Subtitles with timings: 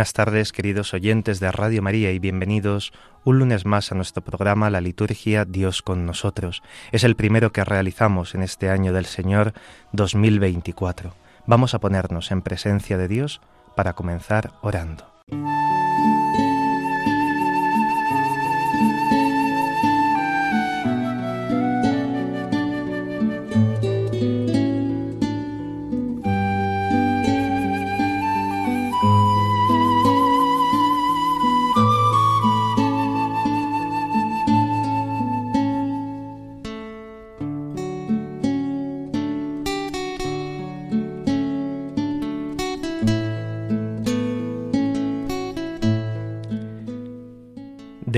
[0.00, 2.90] Buenas tardes, queridos oyentes de Radio María, y bienvenidos
[3.22, 6.62] un lunes más a nuestro programa La Liturgia Dios con nosotros.
[6.90, 9.52] Es el primero que realizamos en este año del Señor
[9.92, 11.14] 2024.
[11.44, 13.42] Vamos a ponernos en presencia de Dios
[13.76, 15.09] para comenzar orando.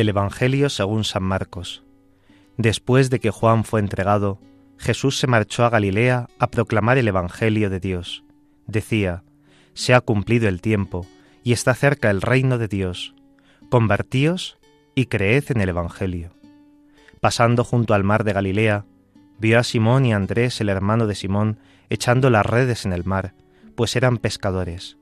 [0.02, 1.84] Del Evangelio según San Marcos.
[2.56, 4.40] Después de que Juan fue entregado,
[4.76, 8.24] Jesús se marchó a Galilea a proclamar el Evangelio de Dios.
[8.66, 9.22] Decía,
[9.74, 11.06] Se ha cumplido el tiempo,
[11.44, 13.14] y está cerca el reino de Dios.
[13.70, 14.58] Convertíos
[14.96, 16.32] y creed en el Evangelio.
[17.20, 18.84] Pasando junto al mar de Galilea,
[19.38, 23.34] vio a Simón y Andrés, el hermano de Simón, echando las redes en el mar,
[23.76, 24.96] pues eran pescadores.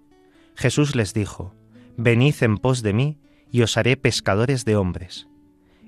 [0.57, 1.55] Jesús les dijo,
[1.97, 3.17] Venid en pos de mí,
[3.51, 5.29] y os haré pescadores de hombres.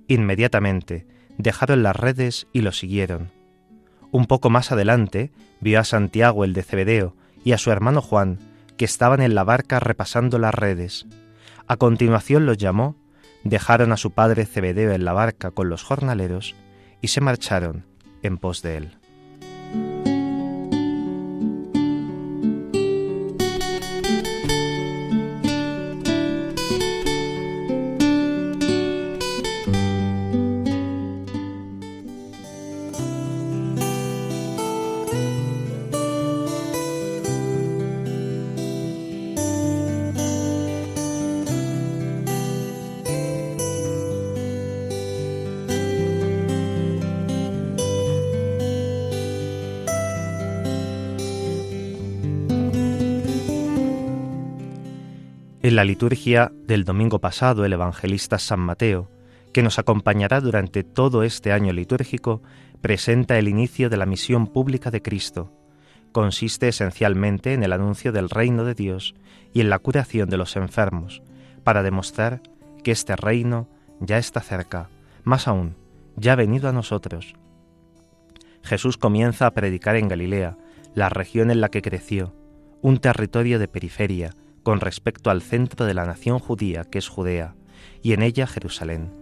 [0.08, 1.06] Inmediatamente
[1.38, 3.30] dejaron las redes y lo siguieron.
[4.10, 8.38] Un poco más adelante vio a Santiago el de Cebedeo y a su hermano Juan,
[8.76, 11.06] que estaban en la barca repasando las redes.
[11.66, 12.96] A continuación los llamó,
[13.44, 16.54] dejaron a su padre Cebedeo en la barca con los jornaleros
[17.00, 17.86] y se marcharon
[18.22, 19.01] en pos de él.
[55.72, 59.10] En la liturgia del domingo pasado, el evangelista San Mateo,
[59.54, 62.42] que nos acompañará durante todo este año litúrgico,
[62.82, 65.50] presenta el inicio de la misión pública de Cristo.
[66.12, 69.14] Consiste esencialmente en el anuncio del reino de Dios
[69.54, 71.22] y en la curación de los enfermos,
[71.64, 72.42] para demostrar
[72.84, 73.66] que este reino
[73.98, 74.90] ya está cerca,
[75.24, 75.74] más aún,
[76.16, 77.34] ya ha venido a nosotros.
[78.62, 80.58] Jesús comienza a predicar en Galilea,
[80.94, 82.34] la región en la que creció,
[82.82, 87.54] un territorio de periferia, con respecto al centro de la nación judía, que es Judea,
[88.02, 89.12] y en ella Jerusalén.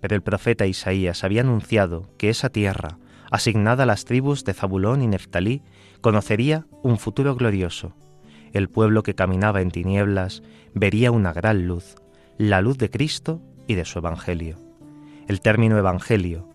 [0.00, 2.98] Pero el profeta Isaías había anunciado que esa tierra,
[3.30, 5.62] asignada a las tribus de Zabulón y Neftalí,
[6.00, 7.94] conocería un futuro glorioso.
[8.52, 10.42] El pueblo que caminaba en tinieblas
[10.74, 11.96] vería una gran luz,
[12.38, 14.58] la luz de Cristo y de su Evangelio.
[15.26, 16.48] El término Evangelio,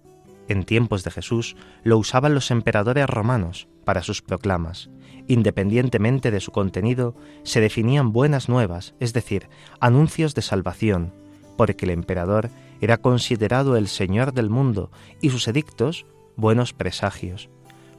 [0.47, 4.89] en tiempos de Jesús, lo usaban los emperadores romanos para sus proclamas,
[5.29, 9.47] independientemente de su contenido, se definían buenas nuevas, es decir,
[9.79, 11.13] anuncios de salvación,
[11.55, 12.49] porque el emperador
[12.81, 14.91] era considerado el Señor del mundo
[15.21, 17.47] y sus edictos buenos presagios.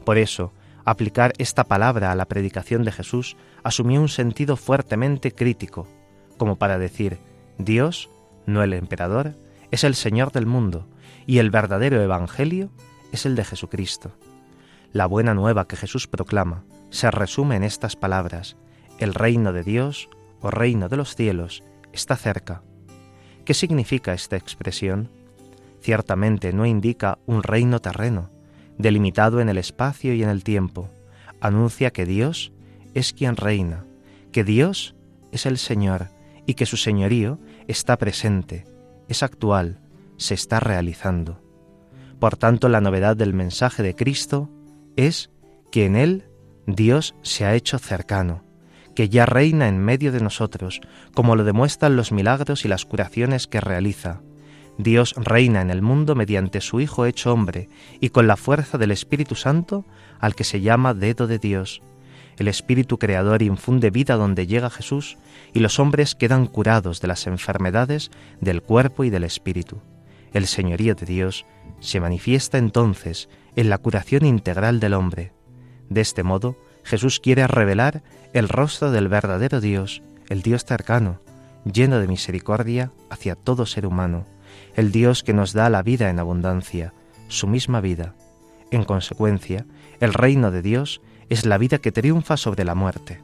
[0.04, 0.52] Por eso,
[0.84, 5.86] aplicar esta palabra a la predicación de Jesús asumió un sentido fuertemente crítico,
[6.36, 7.18] como para decir,
[7.58, 8.10] Dios,
[8.44, 9.36] no el emperador,
[9.70, 10.88] es el Señor del mundo,
[11.26, 12.71] y el verdadero Evangelio
[13.12, 14.10] es el de Jesucristo.
[14.92, 18.57] La buena nueva que Jesús proclama se resume en estas palabras,
[18.98, 20.09] el reino de Dios
[20.41, 22.63] o reino de los cielos está cerca.
[23.45, 25.09] ¿Qué significa esta expresión?
[25.81, 28.31] Ciertamente no indica un reino terreno,
[28.77, 30.91] delimitado en el espacio y en el tiempo.
[31.41, 32.53] Anuncia que Dios
[32.95, 33.87] es quien reina,
[34.33, 34.95] que Dios
[35.33, 36.09] es el Señor
[36.47, 37.39] y que su señorío
[37.69, 38.65] está presente,
[39.09, 39.81] es actual,
[40.16, 41.41] se está realizando.
[42.19, 44.51] Por tanto, la novedad del mensaje de Cristo
[44.97, 45.31] es
[45.71, 46.29] que en Él
[46.74, 48.42] Dios se ha hecho cercano,
[48.94, 50.80] que ya reina en medio de nosotros,
[51.14, 54.20] como lo demuestran los milagros y las curaciones que realiza.
[54.78, 57.68] Dios reina en el mundo mediante su Hijo hecho hombre
[58.00, 59.84] y con la fuerza del Espíritu Santo
[60.18, 61.82] al que se llama dedo de Dios.
[62.38, 65.18] El Espíritu Creador infunde vida donde llega Jesús
[65.52, 69.82] y los hombres quedan curados de las enfermedades del cuerpo y del espíritu.
[70.32, 71.44] El señorío de Dios
[71.80, 75.32] se manifiesta entonces en la curación integral del hombre
[75.91, 78.03] De este modo, Jesús quiere revelar
[78.33, 81.21] el rostro del verdadero Dios, el Dios cercano,
[81.71, 84.25] lleno de misericordia hacia todo ser humano,
[84.77, 86.95] el Dios que nos da la vida en abundancia,
[87.28, 88.15] su misma vida.
[88.71, 89.66] En consecuencia,
[89.98, 93.21] el reino de Dios es la vida que triunfa sobre la muerte.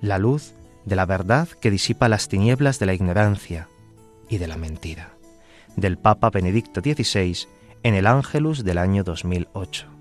[0.00, 0.54] La luz
[0.84, 3.68] de la verdad que disipa las tinieblas de la ignorancia
[4.28, 5.14] y de la mentira.
[5.76, 7.48] Del Papa Benedicto XVI
[7.82, 9.93] en el Ángelus del año 2008.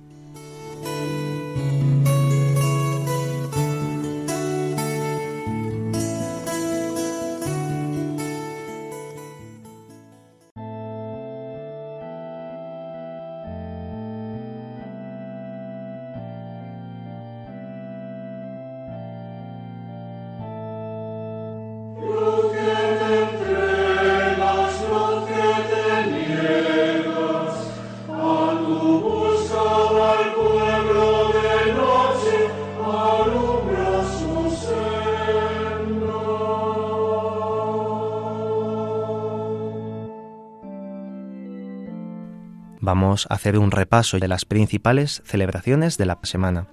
[42.94, 46.68] Vamos a hacer un repaso de las principales celebraciones de la semana.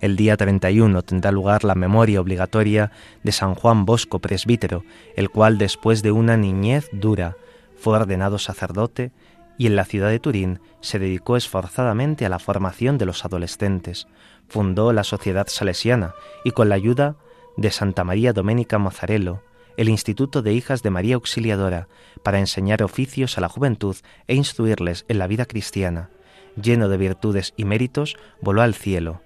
[0.00, 2.92] El día 31 tendrá lugar la memoria obligatoria
[3.22, 4.84] de San Juan Bosco, presbítero,
[5.16, 7.36] el cual después de una niñez dura
[7.76, 9.12] fue ordenado sacerdote
[9.58, 14.08] y en la ciudad de Turín se dedicó esforzadamente a la formación de los adolescentes.
[14.48, 17.16] Fundó la Sociedad Salesiana y con la ayuda
[17.58, 19.42] de Santa María Doménica Mozzarello,
[19.76, 21.88] el Instituto de Hijas de María Auxiliadora
[22.22, 23.96] para enseñar oficios a la juventud
[24.26, 26.10] e instruirles en la vida cristiana.
[26.60, 29.20] Lleno de virtudes y méritos, voló al cielo.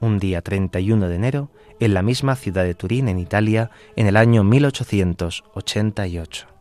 [0.00, 1.50] Un día 31 de enero,
[1.80, 6.55] en la misma ciudad de Turín, en Italia, en el año 1888.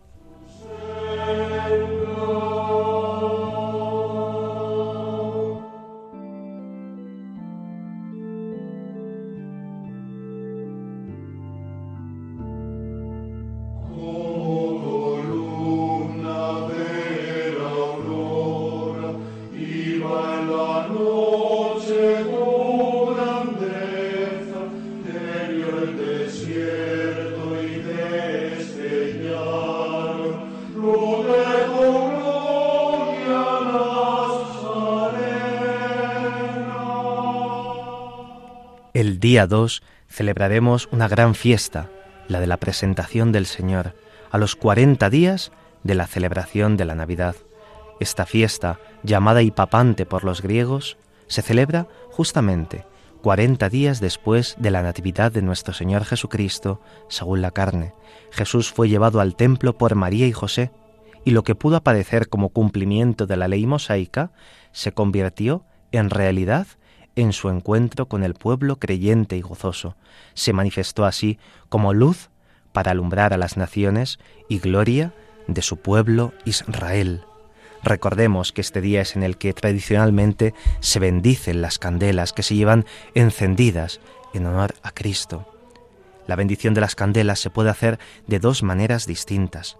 [39.25, 41.89] Día 2 celebraremos una gran fiesta,
[42.27, 43.95] la de la presentación del Señor,
[44.29, 45.51] a los 40 días
[45.81, 47.35] de la celebración de la Navidad.
[47.99, 52.85] Esta fiesta, llamada Hipapante por los griegos, se celebra justamente
[53.23, 56.79] 40 días después de la Natividad de nuestro Señor Jesucristo,
[57.09, 57.95] según la carne.
[58.29, 60.69] Jesús fue llevado al templo por María y José,
[61.23, 64.29] y lo que pudo aparecer como cumplimiento de la ley mosaica
[64.71, 66.67] se convirtió en realidad
[67.15, 69.95] en su encuentro con el pueblo creyente y gozoso.
[70.33, 71.39] Se manifestó así
[71.69, 72.29] como luz
[72.71, 74.19] para alumbrar a las naciones
[74.49, 75.13] y gloria
[75.47, 77.23] de su pueblo Israel.
[77.83, 82.55] Recordemos que este día es en el que tradicionalmente se bendicen las candelas que se
[82.55, 84.01] llevan encendidas
[84.33, 85.47] en honor a Cristo.
[86.27, 89.77] La bendición de las candelas se puede hacer de dos maneras distintas.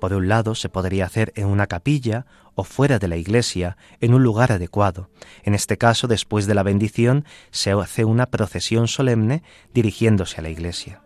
[0.00, 4.14] Por un lado, se podría hacer en una capilla o fuera de la iglesia, en
[4.14, 5.10] un lugar adecuado.
[5.44, 9.42] En este caso, después de la bendición, se hace una procesión solemne
[9.74, 11.02] dirigiéndose a la iglesia.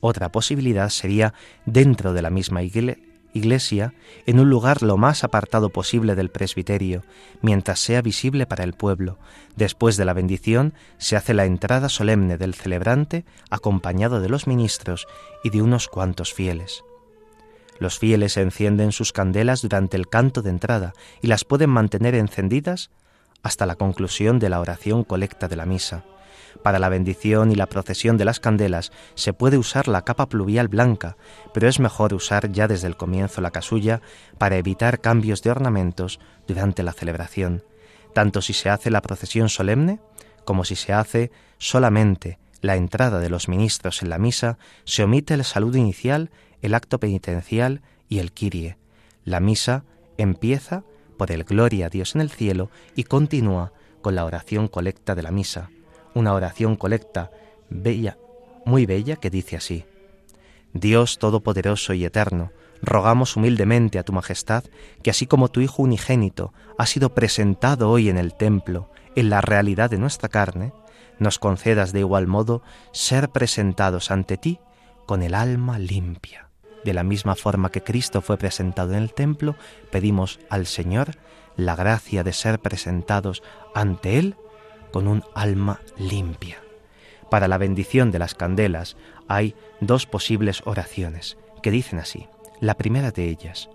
[0.00, 1.34] Otra posibilidad sería
[1.66, 3.94] dentro de la misma iglesia,
[4.26, 7.04] en un lugar lo más apartado posible del presbiterio,
[7.42, 9.18] mientras sea visible para el pueblo.
[9.56, 15.06] Después de la bendición, se hace la entrada solemne del celebrante acompañado de los ministros
[15.42, 16.84] y de unos cuantos fieles.
[17.78, 22.90] Los fieles encienden sus candelas durante el canto de entrada y las pueden mantener encendidas
[23.42, 26.04] hasta la conclusión de la oración colecta de la misa.
[26.62, 30.68] Para la bendición y la procesión de las candelas se puede usar la capa pluvial
[30.68, 31.16] blanca,
[31.54, 34.00] pero es mejor usar ya desde el comienzo la casulla
[34.38, 37.62] para evitar cambios de ornamentos durante la celebración,
[38.12, 40.00] tanto si se hace la procesión solemne
[40.44, 45.34] como si se hace solamente la entrada de los ministros en la misa, se omite
[45.34, 46.30] el saludo inicial
[46.62, 48.76] el acto penitencial y el Kirie.
[49.24, 49.84] La misa
[50.16, 50.84] empieza
[51.16, 55.22] por el Gloria a Dios en el cielo y continúa con la oración colecta de
[55.22, 55.70] la misa,
[56.14, 57.30] una oración colecta
[57.68, 58.16] bella,
[58.64, 59.84] muy bella que dice así:
[60.72, 64.64] Dios todopoderoso y eterno, rogamos humildemente a tu majestad
[65.02, 69.40] que así como tu Hijo unigénito ha sido presentado hoy en el templo en la
[69.40, 70.72] realidad de nuestra carne,
[71.18, 72.62] nos concedas de igual modo
[72.92, 74.60] ser presentados ante ti
[75.06, 76.47] con el alma limpia.
[76.88, 79.56] De la misma forma que Cristo fue presentado en el templo,
[79.90, 81.18] pedimos al Señor
[81.54, 83.42] la gracia de ser presentados
[83.74, 84.36] ante Él
[84.90, 86.62] con un alma limpia.
[87.30, 88.96] Para la bendición de las candelas
[89.28, 92.26] hay dos posibles oraciones que dicen así.
[92.58, 93.68] La primera de ellas,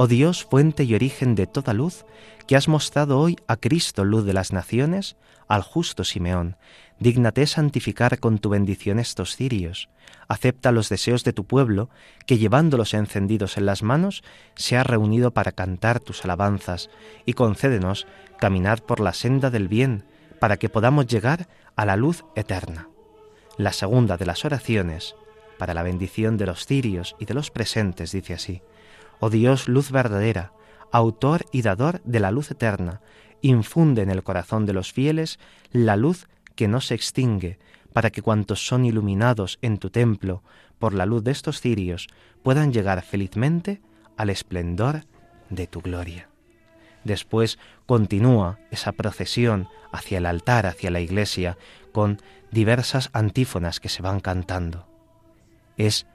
[0.00, 2.04] Oh Dios, fuente y origen de toda luz,
[2.46, 5.16] que has mostrado hoy a Cristo, luz de las naciones,
[5.48, 6.56] al justo Simeón,
[7.00, 9.88] dígnate santificar con tu bendición estos cirios.
[10.28, 11.90] Acepta los deseos de tu pueblo,
[12.26, 14.22] que llevándolos encendidos en las manos,
[14.54, 16.90] se ha reunido para cantar tus alabanzas,
[17.26, 18.06] y concédenos
[18.38, 20.04] caminar por la senda del bien,
[20.38, 22.88] para que podamos llegar a la luz eterna.
[23.56, 25.16] La segunda de las oraciones,
[25.58, 28.62] para la bendición de los cirios y de los presentes, dice así,
[29.20, 30.52] Oh Dios, luz verdadera,
[30.92, 33.00] autor y dador de la luz eterna,
[33.42, 35.38] infunde en el corazón de los fieles
[35.72, 37.58] la luz que no se extingue,
[37.92, 40.42] para que cuantos son iluminados en tu templo
[40.78, 42.06] por la luz de estos cirios
[42.42, 43.80] puedan llegar felizmente
[44.16, 45.04] al esplendor
[45.50, 46.28] de tu gloria.
[47.04, 51.56] Después continúa esa procesión hacia el altar, hacia la iglesia,
[51.92, 52.20] con
[52.50, 54.86] diversas antífonas que se van cantando.
[55.76, 56.06] Es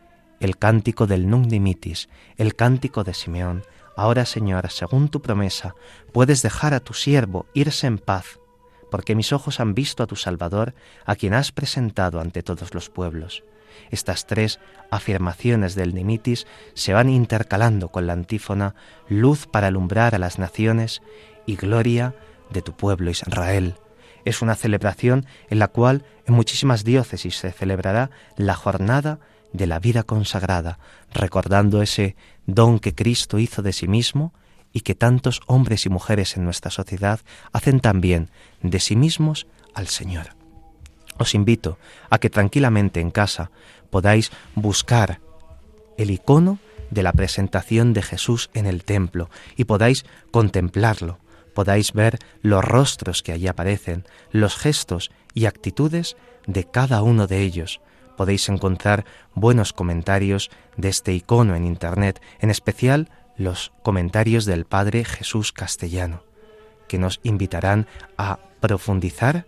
[0.43, 3.63] el cántico del Nunc Dimitis, el cántico de Simeón.
[3.95, 5.73] Ahora, Señor, según tu promesa,
[6.11, 8.41] puedes dejar a tu siervo irse en paz,
[8.91, 10.73] porque mis ojos han visto a tu Salvador,
[11.05, 13.45] a quien has presentado ante todos los pueblos.
[13.89, 14.59] Estas tres
[14.91, 18.75] afirmaciones del Nimitis se van intercalando con la antífona
[19.07, 21.01] luz para alumbrar a las naciones
[21.45, 22.15] y gloria
[22.49, 23.75] de tu pueblo Israel.
[24.25, 29.19] Es una celebración en la cual en muchísimas diócesis se celebrará la jornada
[29.53, 30.79] de la vida consagrada,
[31.13, 34.33] recordando ese don que Cristo hizo de sí mismo
[34.73, 37.21] y que tantos hombres y mujeres en nuestra sociedad
[37.53, 38.29] hacen también
[38.61, 40.35] de sí mismos al Señor.
[41.19, 41.77] Os invito
[42.09, 43.51] a que tranquilamente en casa
[43.91, 45.21] podáis buscar
[45.97, 46.57] el icono
[46.89, 51.19] de la presentación de Jesús en el templo y podáis contemplarlo,
[51.53, 56.17] podáis ver los rostros que allí aparecen, los gestos y actitudes
[56.47, 57.79] de cada uno de ellos,
[58.15, 65.05] podéis encontrar buenos comentarios de este icono en Internet, en especial los comentarios del Padre
[65.05, 66.23] Jesús Castellano,
[66.87, 69.45] que nos invitarán a profundizar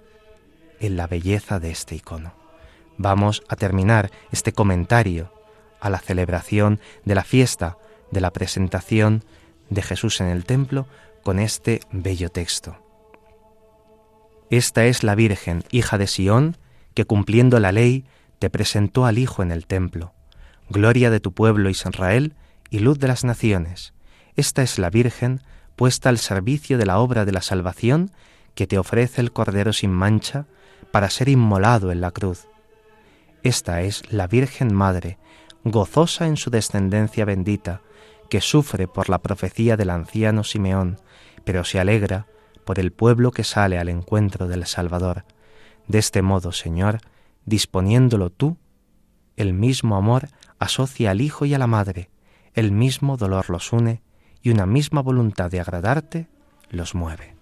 [0.79, 2.33] en la belleza de este icono.
[2.97, 5.31] Vamos a terminar este comentario
[5.79, 7.77] a la celebración de la fiesta
[8.11, 9.23] de la presentación
[9.69, 10.87] de Jesús en el templo
[11.23, 12.77] con este bello texto.
[14.49, 16.57] Esta es la Virgen, hija de Sión,
[16.93, 18.05] que cumpliendo la ley
[18.39, 20.13] te presentó al Hijo en el templo,
[20.69, 22.35] gloria de tu pueblo Israel
[22.69, 23.93] y luz de las naciones.
[24.35, 25.41] Esta es la Virgen
[25.75, 28.11] puesta al servicio de la obra de la salvación
[28.53, 30.45] que te ofrece el Cordero sin mancha
[30.91, 32.47] para ser inmolado en la cruz.
[33.43, 35.17] Esta es la Virgen Madre,
[35.63, 37.81] gozosa en su descendencia bendita,
[38.29, 40.99] que sufre por la profecía del anciano Simeón,
[41.43, 42.27] pero se alegra
[42.65, 45.25] por el pueblo que sale al encuentro del Salvador.
[45.87, 46.99] De este modo, Señor,
[47.45, 48.57] disponiéndolo tú,
[49.35, 52.09] el mismo amor asocia al Hijo y a la Madre,
[52.53, 54.01] el mismo dolor los une
[54.41, 56.27] y una misma voluntad de agradarte
[56.69, 57.35] los mueve.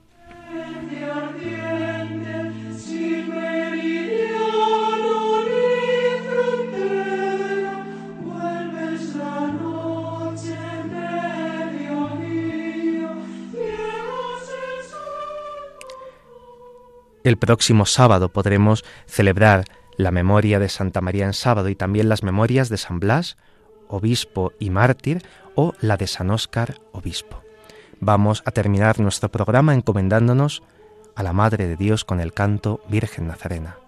[17.24, 19.64] El próximo sábado podremos celebrar
[19.98, 23.38] la memoria de Santa María en sábado y también las memorias de San Blas,
[23.88, 25.24] obispo y mártir,
[25.56, 27.44] o la de San Óscar, obispo.
[28.00, 30.64] Vamos a terminar nuestro programa encomendándonos
[31.16, 33.83] a la Madre de Dios con el canto Virgen Nazarena.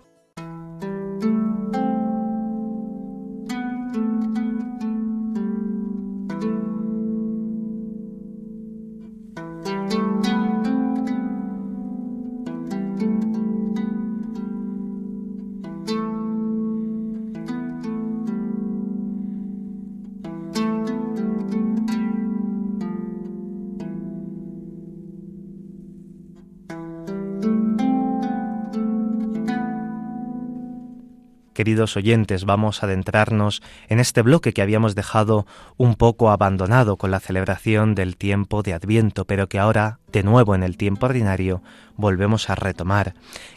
[31.56, 35.48] Queridos oyentes, vamos a adentrarnos en este bloque que habíamos dejado
[35.78, 40.54] un poco abandonado con la celebración del tiempo de Adviento, pero que ahora, de nuevo
[40.54, 41.64] en el tiempo ordinario,
[41.96, 43.14] volvemos a retomar.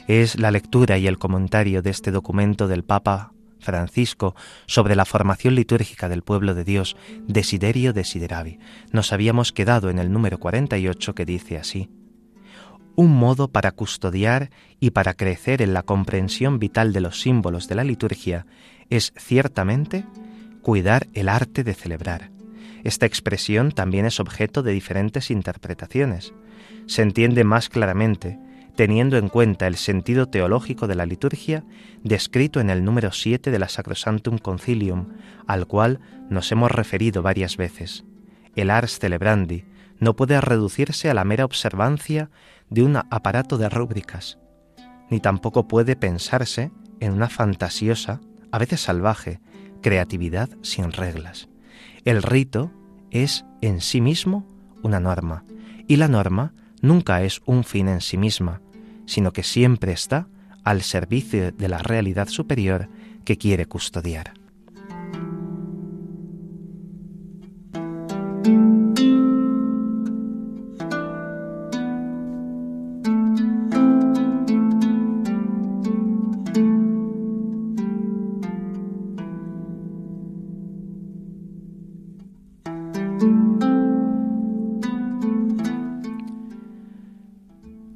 [0.06, 4.36] Es la lectura y el comentario de este documento del Papa Francisco
[4.66, 8.60] sobre la formación litúrgica del pueblo de Dios, Desiderio Desideravi.
[8.92, 11.90] Nos habíamos quedado en el número 48 que dice así
[12.98, 14.50] un modo para custodiar
[14.80, 18.44] y para crecer en la comprensión vital de los símbolos de la liturgia
[18.90, 20.04] es ciertamente
[20.62, 22.32] cuidar el arte de celebrar.
[22.82, 26.34] Esta expresión también es objeto de diferentes interpretaciones.
[26.86, 28.36] Se entiende más claramente
[28.74, 31.62] teniendo en cuenta el sentido teológico de la liturgia
[32.02, 35.06] descrito en el número 7 de la Sacrosantum Concilium,
[35.46, 36.00] al cual
[36.30, 38.04] nos hemos referido varias veces.
[38.56, 39.64] El ars celebrandi
[40.00, 42.30] no puede reducirse a la mera observancia
[42.70, 44.38] de un aparato de rúbricas,
[45.10, 46.70] ni tampoco puede pensarse
[47.00, 48.20] en una fantasiosa,
[48.50, 49.40] a veces salvaje,
[49.82, 51.48] creatividad sin reglas.
[52.04, 52.70] El rito
[53.10, 54.46] es en sí mismo
[54.82, 55.44] una norma,
[55.86, 58.60] y la norma nunca es un fin en sí misma,
[59.06, 60.28] sino que siempre está
[60.64, 62.88] al servicio de la realidad superior
[63.24, 64.34] que quiere custodiar.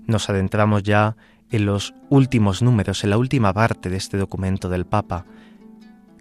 [0.07, 1.17] Nos adentramos ya
[1.51, 5.27] en los últimos números, en la última parte de este documento del Papa,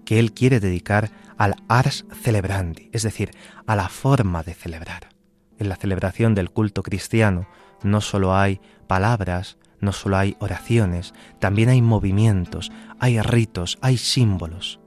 [0.06, 3.32] que él quiere dedicar al ars celebrandi, es decir,
[3.66, 5.10] a la forma de celebrar.
[5.58, 7.48] En la celebración del culto cristiano
[7.84, 14.80] no solo hay palabras, no solo hay oraciones, también hay movimientos, hay ritos, hay símbolos.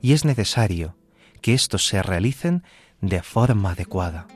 [0.00, 0.96] Y es necesario
[1.40, 2.62] que estos se realicen
[3.00, 4.26] de forma adecuada.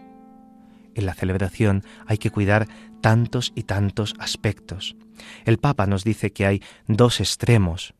[0.94, 2.66] En la celebración hay que cuidar
[3.00, 4.96] tantos y tantos aspectos.
[5.44, 7.94] El Papa nos dice que hay dos extremos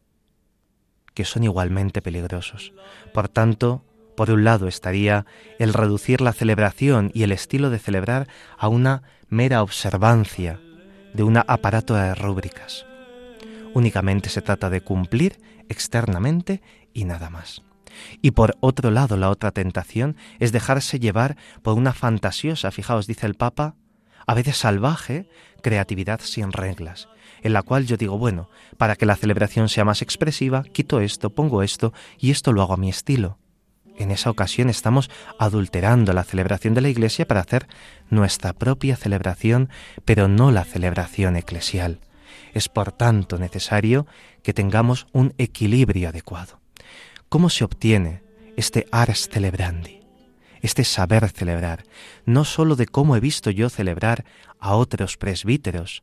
[1.15, 2.73] que son igualmente peligrosos.
[3.13, 3.85] Por tanto,
[4.17, 5.27] por un lado estaría
[5.59, 10.61] el reducir la celebración y el estilo de celebrar a una mera observancia
[11.15, 12.87] de un aparato de rúbricas.
[13.75, 17.63] Únicamente se trata de cumplir externamente y nada más.
[18.23, 23.27] Y por otro lado, la otra tentación es dejarse llevar por una fantasiosa, fijaos, dice
[23.27, 23.75] el Papa,
[24.29, 25.27] a veces salvaje,
[25.63, 27.09] creatividad sin reglas,
[27.43, 31.31] en la cual yo digo, bueno, para que la celebración sea más expresiva, quito esto,
[31.31, 33.39] pongo esto y esto lo hago a mi estilo.
[33.97, 37.69] En esa ocasión estamos adulterando la celebración de la Iglesia para hacer
[38.11, 39.71] nuestra propia celebración,
[40.05, 42.01] pero no la celebración eclesial.
[42.53, 44.07] Es por tanto necesario
[44.43, 46.61] que tengamos un equilibrio adecuado.
[47.31, 48.23] ¿Cómo se obtiene
[48.59, 49.98] este ars celebrandi?
[50.61, 51.85] Este saber celebrar,
[52.25, 54.25] no sólo de cómo he visto yo celebrar
[54.59, 56.03] a otros presbíteros,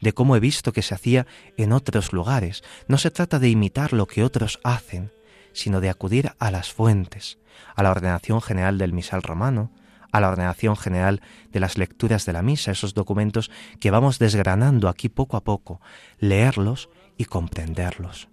[0.00, 2.62] de cómo he visto que se hacía en otros lugares.
[2.88, 5.12] No se trata de imitar lo que otros hacen,
[5.52, 7.38] sino de acudir a las fuentes,
[7.74, 9.70] a la ordenación general del misal romano,
[10.10, 14.88] a la ordenación general de las lecturas de la misa, esos documentos que vamos desgranando
[14.88, 15.80] aquí poco a poco,
[16.18, 18.28] leerlos y comprenderlos.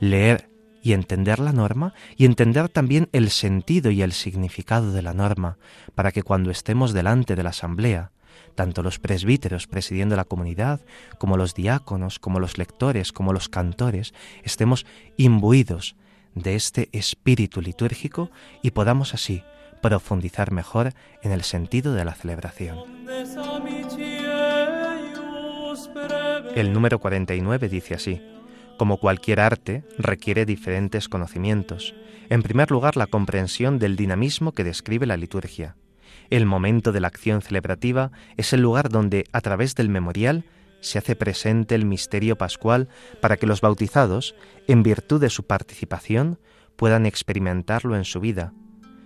[0.00, 0.50] Leer
[0.84, 5.56] y entender la norma y entender también el sentido y el significado de la norma,
[5.94, 8.12] para que cuando estemos delante de la asamblea,
[8.54, 10.82] tanto los presbíteros presidiendo la comunidad,
[11.18, 14.84] como los diáconos, como los lectores, como los cantores, estemos
[15.16, 15.96] imbuidos
[16.34, 19.42] de este espíritu litúrgico y podamos así
[19.80, 20.92] profundizar mejor
[21.22, 22.78] en el sentido de la celebración.
[26.54, 28.20] El número 49 dice así,
[28.76, 31.94] como cualquier arte, requiere diferentes conocimientos.
[32.30, 35.76] En primer lugar, la comprensión del dinamismo que describe la liturgia.
[36.30, 40.44] El momento de la acción celebrativa es el lugar donde, a través del memorial,
[40.80, 42.88] se hace presente el misterio pascual
[43.20, 44.34] para que los bautizados,
[44.68, 46.38] en virtud de su participación,
[46.76, 48.52] puedan experimentarlo en su vida.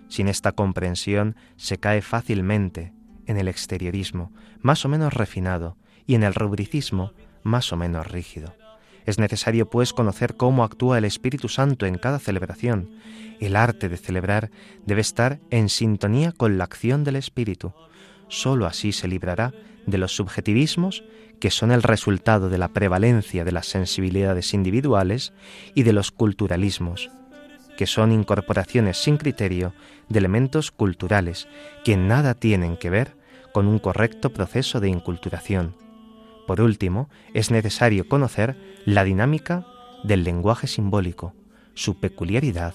[0.07, 2.93] Sin esta comprensión se cae fácilmente
[3.27, 5.77] en el exteriorismo, más o menos refinado,
[6.07, 8.58] y en el rubricismo, más o menos rígido.
[9.09, 12.91] Es necesario, pues, conocer cómo actúa el Espíritu Santo en cada celebración.
[13.39, 14.51] El arte de celebrar
[14.85, 17.73] debe estar en sintonía con la acción del Espíritu.
[18.27, 19.51] Sólo así se librará
[19.87, 21.03] de los subjetivismos
[21.39, 25.33] que son el resultado de la prevalencia de las sensibilidades individuales
[25.73, 27.09] y de los culturalismos,
[27.79, 29.73] que son incorporaciones sin criterio
[30.07, 31.47] de elementos culturales
[31.83, 33.17] que nada tienen que ver
[33.53, 35.88] con un correcto proceso de inculturación
[36.49, 39.67] por último, es necesario conocer la dinámica
[40.03, 41.35] del lenguaje simbólico,
[41.75, 42.73] su peculiaridad,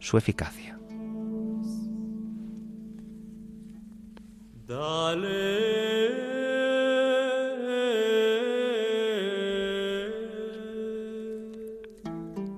[0.00, 0.76] su eficacia.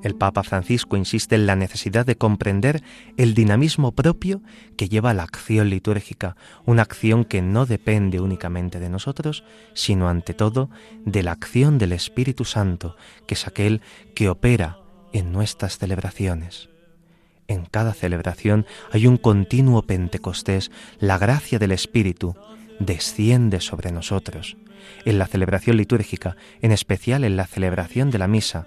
[0.05, 2.83] El Papa Francisco insiste en la necesidad de comprender
[3.17, 4.43] el dinamismo propio
[4.77, 6.37] que lleva la acción litúrgica,
[6.67, 10.69] una acción que no depende únicamente de nosotros, sino ante todo
[11.07, 13.81] de la acción del Espíritu Santo, que es aquel
[14.15, 14.77] que opera
[15.15, 16.69] en nuestras celebraciones.
[17.49, 22.37] En cada celebración hay un continuo Pentecostés, la gracia del Espíritu
[22.79, 24.57] desciende sobre nosotros
[25.07, 28.67] En la celebración litúrgica, en especial en la celebración de la misa,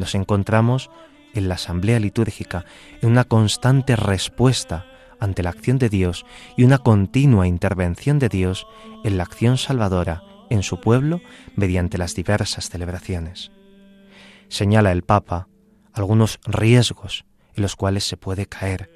[0.00, 0.90] nos encontramos
[1.34, 2.64] en la asamblea litúrgica
[3.02, 4.86] en una constante respuesta
[5.20, 6.24] ante la acción de Dios
[6.56, 8.66] y una continua intervención de Dios
[9.04, 11.20] en la acción salvadora en su pueblo
[11.54, 13.52] mediante las diversas celebraciones.
[14.48, 15.46] Señala el Papa
[15.92, 18.90] algunos riesgos en los cuales se puede caer,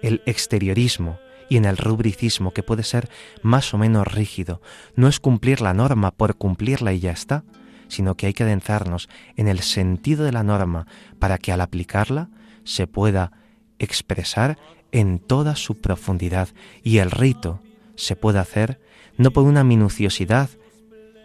[0.00, 3.10] el exteriorismo y en el rubricismo que puede ser
[3.42, 4.62] más o menos rígido.
[4.94, 7.44] No es cumplir la norma por cumplirla y ya está,
[7.88, 10.86] sino que hay que adentrarnos en el sentido de la norma
[11.18, 12.28] para que al aplicarla
[12.64, 13.32] se pueda
[13.78, 14.58] expresar
[14.92, 16.48] en toda su profundidad
[16.82, 17.60] y el rito
[17.96, 18.80] se pueda hacer
[19.16, 20.50] no por una minuciosidad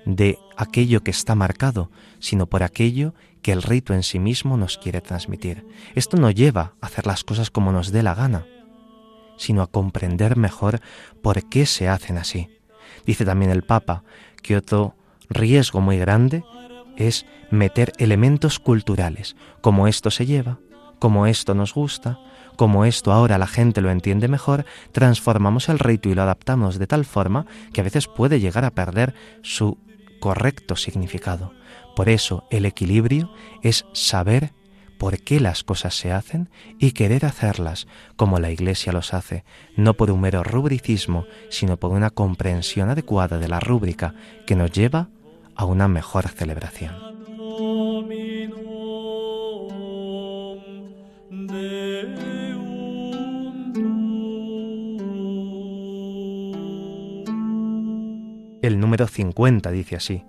[0.06, 4.78] de aquello que está marcado, sino por aquello que el rito en sí mismo nos
[4.78, 5.65] quiere transmitir.
[5.95, 8.45] Esto no lleva a hacer las cosas como nos dé la gana,
[9.38, 10.82] sino a comprender mejor
[11.21, 12.50] por qué se hacen así.
[13.06, 14.04] Dice también el Papa
[14.41, 14.95] que otro
[15.34, 16.44] riesgo muy grande
[16.98, 20.60] es meter elementos culturales, como esto se lleva,
[21.00, 22.20] como esto nos gusta,
[22.56, 26.88] como esto ahora la gente lo entiende mejor, transformamos el rito y lo adaptamos de
[26.88, 29.78] tal forma que a veces puede llegar a perder su
[30.20, 31.54] correcto significado.
[31.96, 33.32] Por eso el equilibrio
[33.63, 34.54] es saber
[35.02, 39.44] por qué las cosas se hacen y querer hacerlas como la Iglesia los hace,
[39.76, 44.13] no por un mero rubricismo, sino por una comprensión adecuada de la rúbrica
[44.46, 45.21] que nos lleva a
[45.60, 46.94] una mejor celebración.
[58.62, 60.24] El número 50 dice así,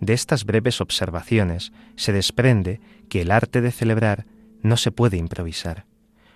[0.00, 4.26] de estas breves observaciones se desprende que el arte de celebrar
[4.62, 5.84] no se puede improvisar.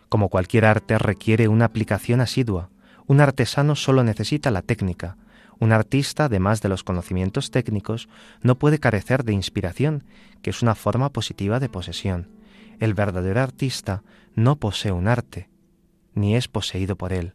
[0.09, 2.71] Como cualquier arte requiere una aplicación asidua,
[3.07, 5.17] un artesano solo necesita la técnica,
[5.59, 8.09] un artista, además de los conocimientos técnicos,
[8.43, 10.05] no puede carecer de inspiración,
[10.43, 12.29] que es una forma positiva de posesión.
[12.81, 14.03] El verdadero artista
[14.35, 15.49] no posee un arte,
[16.15, 17.35] ni es poseído por él.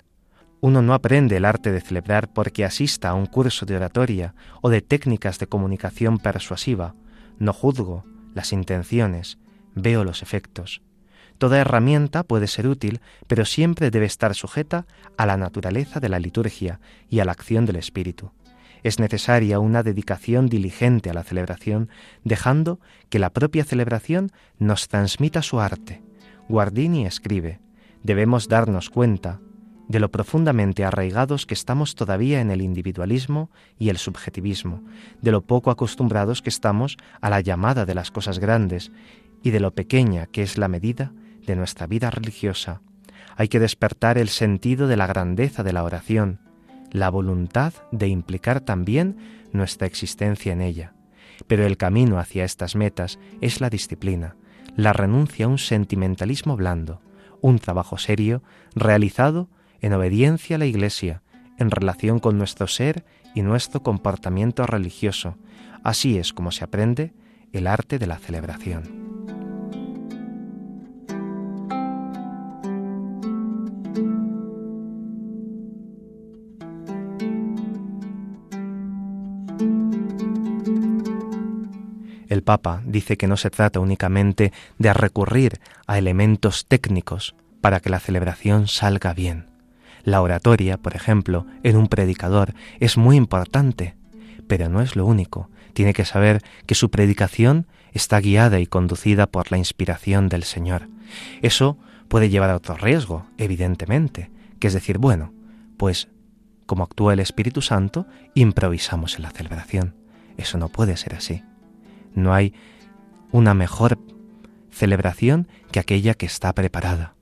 [0.62, 4.70] Uno no aprende el arte de celebrar porque asista a un curso de oratoria o
[4.70, 6.96] de técnicas de comunicación persuasiva.
[7.38, 8.04] No juzgo
[8.36, 9.38] las intenciones,
[9.74, 10.82] veo los efectos.
[11.40, 14.86] Toda herramienta puede ser útil, pero siempre debe estar sujeta
[15.18, 18.32] a la naturaleza de la liturgia y a la acción del Espíritu.
[18.84, 21.90] Es necesaria una dedicación diligente a la celebración,
[22.26, 26.04] dejando que la propia celebración nos transmita su arte.
[26.50, 27.62] Guardini escribe,
[28.04, 29.40] debemos darnos cuenta
[29.88, 34.84] de lo profundamente arraigados que estamos todavía en el individualismo y el subjetivismo,
[35.22, 38.92] de lo poco acostumbrados que estamos a la llamada de las cosas grandes
[39.42, 41.14] y de lo pequeña que es la medida
[41.46, 42.82] de nuestra vida religiosa.
[43.36, 46.40] Hay que despertar el sentido de la grandeza de la oración,
[46.92, 49.18] la voluntad de implicar también
[49.52, 50.94] nuestra existencia en ella.
[51.48, 54.36] Pero el camino hacia estas metas es la disciplina,
[54.76, 57.02] la renuncia a un sentimentalismo blando,
[57.42, 58.44] un trabajo serio
[58.76, 59.50] realizado
[59.82, 61.22] en obediencia a la Iglesia,
[61.58, 65.38] en relación con nuestro ser y nuestro comportamiento religioso.
[65.84, 67.14] Así es como se aprende
[67.54, 68.99] el arte de la celebración.
[82.30, 87.90] El Papa dice que no se trata únicamente de recurrir a elementos técnicos para que
[87.90, 89.48] la celebración salga bien.
[90.04, 93.96] La oratoria, por ejemplo, en un predicador es muy importante,
[94.48, 95.50] pero no es lo único.
[95.74, 100.88] Tiene que saber que su predicación está guiada y conducida por la inspiración del Señor.
[101.42, 105.34] Eso puede llevar a otro riesgo, evidentemente, que es decir, bueno,
[105.78, 106.10] pues
[106.66, 109.96] como actúa el Espíritu Santo, improvisamos en la celebración.
[110.38, 111.44] Eso no puede ser así.
[112.14, 112.54] No hay
[113.32, 114.00] una mejor
[114.72, 117.16] celebración que aquella que está preparada.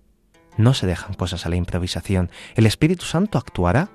[0.58, 2.32] No se dejan cosas a la improvisación.
[2.56, 3.90] El Espíritu Santo actuará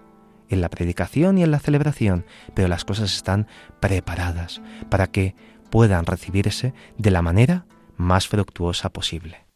[0.49, 2.25] en la predicación y en la celebración,
[2.55, 3.47] pero las cosas están
[3.81, 5.35] preparadas para que
[5.71, 9.47] puedan recibirse de la manera más fructuosa posible.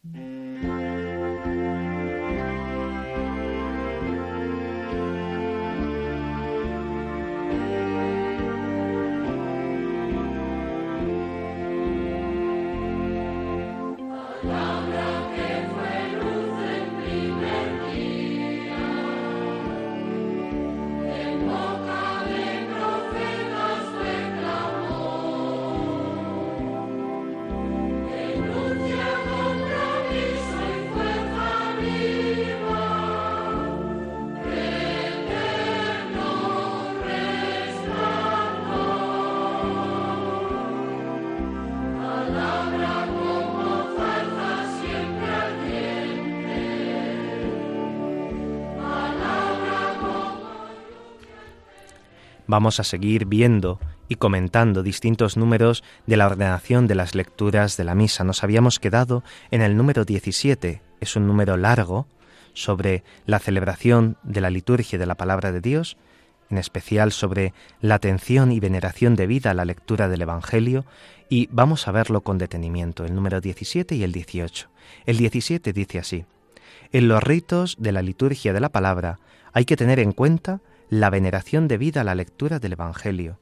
[52.47, 57.83] Vamos a seguir viendo y comentando distintos números de la ordenación de las lecturas de
[57.83, 58.23] la misa.
[58.23, 62.07] Nos habíamos quedado en el número 17, es un número largo,
[62.53, 65.97] sobre la celebración de la liturgia de la palabra de Dios,
[66.49, 70.85] en especial sobre la atención y veneración debida a la lectura del Evangelio,
[71.29, 74.69] y vamos a verlo con detenimiento, el número 17 y el 18.
[75.05, 76.25] El 17 dice así,
[76.93, 79.19] En los ritos de la liturgia de la palabra
[79.51, 83.39] hay que tener en cuenta la veneración debida a la lectura del Evangelio.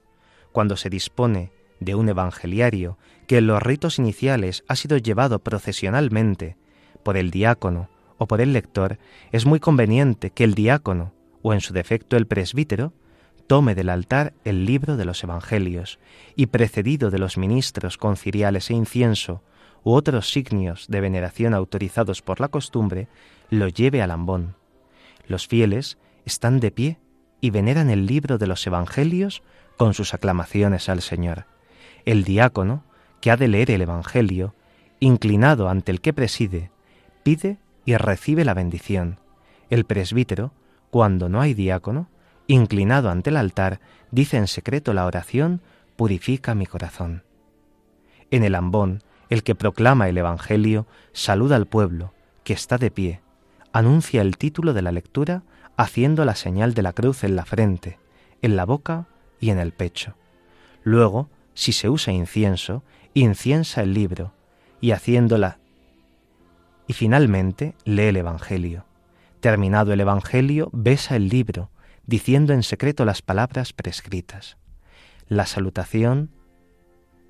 [0.51, 6.57] Cuando se dispone de un evangeliario que en los ritos iniciales ha sido llevado procesionalmente
[7.03, 8.97] por el diácono o por el lector,
[9.31, 12.93] es muy conveniente que el diácono, o en su defecto el presbítero,
[13.47, 15.99] tome del altar el libro de los Evangelios
[16.35, 19.43] y, precedido de los ministros con ciriales e incienso
[19.83, 23.07] u otros signos de veneración autorizados por la costumbre,
[23.51, 24.55] lo lleve al ambón.
[25.27, 26.97] Los fieles están de pie
[27.41, 29.43] y veneran el libro de los Evangelios
[29.77, 31.45] con sus aclamaciones al Señor.
[32.05, 32.83] El diácono,
[33.21, 34.55] que ha de leer el Evangelio,
[34.99, 36.71] inclinado ante el que preside,
[37.23, 39.19] pide y recibe la bendición.
[39.69, 40.53] El presbítero,
[40.91, 42.07] cuando no hay diácono,
[42.47, 43.79] inclinado ante el altar,
[44.11, 45.61] dice en secreto la oración,
[45.95, 47.23] purifica mi corazón.
[48.31, 53.21] En el ambón, el que proclama el Evangelio saluda al pueblo, que está de pie,
[53.73, 55.43] anuncia el título de la lectura
[55.77, 57.99] haciendo la señal de la cruz en la frente,
[58.41, 59.07] en la boca
[59.39, 60.15] y en el pecho.
[60.83, 62.83] Luego, si se usa incienso,
[63.13, 64.33] inciensa el libro
[64.81, 65.59] y haciéndola.
[66.87, 68.85] Y finalmente lee el Evangelio.
[69.39, 71.71] Terminado el Evangelio, besa el libro,
[72.05, 74.57] diciendo en secreto las palabras prescritas.
[75.27, 76.29] La salutación,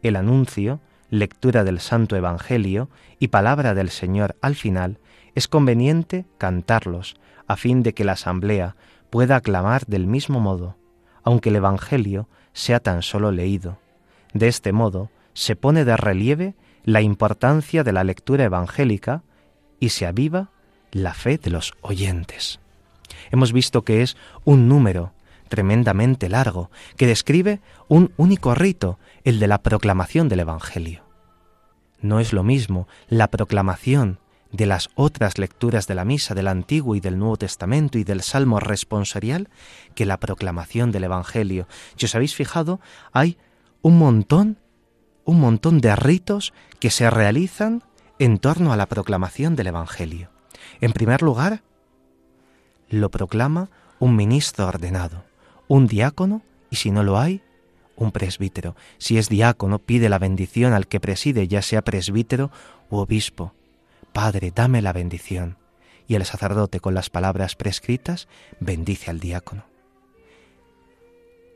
[0.01, 4.99] el anuncio, lectura del Santo Evangelio y palabra del Señor al final,
[5.34, 7.15] es conveniente cantarlos
[7.47, 8.75] a fin de que la asamblea
[9.10, 10.77] pueda aclamar del mismo modo,
[11.23, 13.79] aunque el Evangelio sea tan solo leído.
[14.34, 19.23] De este modo se pone de relieve la importancia de la lectura evangélica
[19.79, 20.51] y se aviva
[20.91, 22.60] la fe de los oyentes.
[23.31, 25.13] Hemos visto que es un número
[25.49, 31.03] tremendamente largo, que describe un único rito, el de la proclamación del Evangelio.
[32.01, 34.19] No es lo mismo la proclamación
[34.55, 38.21] de las otras lecturas de la misa del Antiguo y del Nuevo Testamento y del
[38.21, 39.49] Salmo responsorial
[39.93, 41.67] que la proclamación del Evangelio.
[41.95, 42.79] Si os habéis fijado,
[43.11, 43.37] hay
[43.81, 44.57] un montón,
[45.23, 47.83] un montón de ritos que se realizan
[48.19, 50.29] en torno a la proclamación del Evangelio.
[50.81, 51.61] En primer lugar,
[52.89, 55.23] lo proclama un ministro ordenado,
[55.67, 57.41] un diácono y si no lo hay,
[57.95, 58.75] un presbítero.
[58.97, 62.51] Si es diácono, pide la bendición al que preside, ya sea presbítero
[62.89, 63.53] u obispo.
[64.15, 65.58] Padre, dame la bendición.
[66.08, 68.30] Y el sacerdote con las palabras prescritas
[68.62, 69.65] bendice al diácono.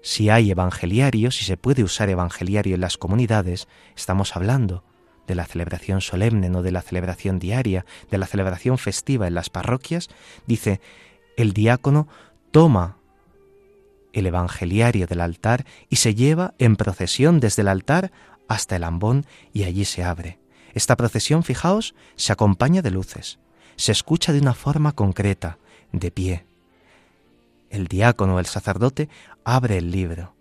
[0.02, 4.84] Si hay evangeliario, si se puede usar evangeliario en las comunidades, estamos hablando
[5.26, 9.50] de la celebración solemne, no de la celebración diaria, de la celebración festiva en las
[9.50, 10.10] parroquias,
[10.46, 10.82] dice,
[11.38, 12.10] el diácono
[12.52, 12.98] toma
[14.12, 18.12] el evangeliario del altar y se lleva en procesión desde el altar
[18.50, 20.40] hasta el ambón y allí se abre.
[20.74, 23.40] Esta procesión, fijaos, se acompaña de luces,
[23.76, 25.58] se escucha de una forma concreta,
[25.92, 26.46] de pie.
[27.70, 29.10] El diácono, el sacerdote,
[29.44, 30.34] abre el libro,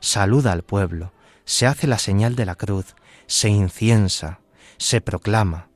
[0.00, 1.12] saluda al pueblo,
[1.44, 2.94] se hace la señal de la cruz,
[3.26, 4.40] se inciensa,
[4.78, 5.68] se proclama,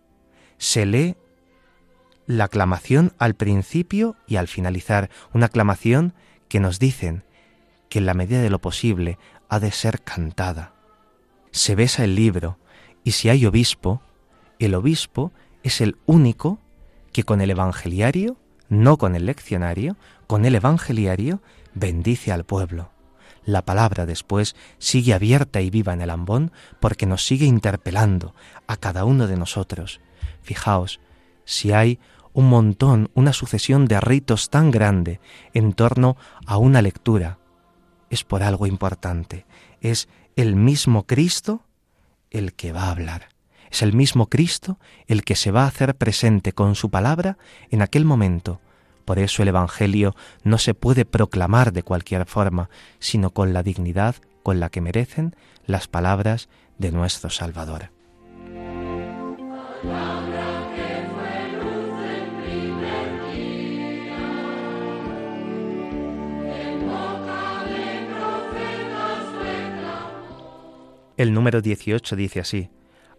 [0.59, 1.17] se lee
[2.27, 6.15] la aclamación al principio y al finalizar, una aclamación
[6.49, 7.25] que nos dicen
[7.89, 10.73] que en la medida de lo posible ha de ser cantada.
[11.51, 12.59] Se besa el libro,
[13.05, 14.03] y si hay obispo,
[14.59, 15.33] el obispo
[15.63, 16.59] es el único
[17.13, 18.37] que con el evangeliario,
[18.69, 21.41] no con el leccionario, con el evangeliario
[21.75, 22.91] bendice al pueblo.
[23.45, 28.35] La palabra después sigue abierta y viva en el ambón porque nos sigue interpelando
[28.67, 30.01] a cada uno de nosotros.
[30.43, 31.01] Fijaos,
[31.45, 31.99] si hay
[32.33, 35.21] un montón, una sucesión de ritos tan grande
[35.53, 37.39] en torno a una lectura,
[38.09, 39.47] es por algo importante.
[39.81, 41.65] Es el mismo Cristo
[42.31, 43.29] el que va a hablar.
[43.71, 47.39] Es el mismo Cristo el que se va a hacer presente con su palabra
[47.71, 48.61] en aquel momento.
[49.05, 54.17] Por eso el Evangelio no se puede proclamar de cualquier forma, sino con la dignidad
[54.43, 57.91] con la que merecen las palabras de nuestro Salvador.
[71.21, 72.71] El número 18 dice así,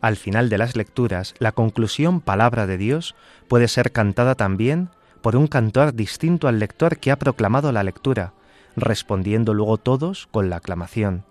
[0.02, 3.14] al final de las lecturas, la conclusión palabra de Dios
[3.48, 4.90] puede ser cantada también
[5.22, 8.34] por un cantor distinto al lector que ha proclamado la lectura,
[8.76, 11.26] respondiendo luego todos con la aclamación.